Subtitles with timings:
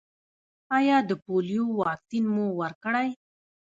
[0.77, 3.09] ایا د پولیو واکسین مو ورکړی؟